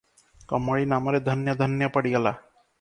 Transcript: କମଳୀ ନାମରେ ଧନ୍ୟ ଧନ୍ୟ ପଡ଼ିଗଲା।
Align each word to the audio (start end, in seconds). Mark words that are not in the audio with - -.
କମଳୀ 0.53 0.87
ନାମରେ 0.95 1.21
ଧନ୍ୟ 1.29 1.57
ଧନ୍ୟ 1.63 1.93
ପଡ଼ିଗଲା। 1.99 2.37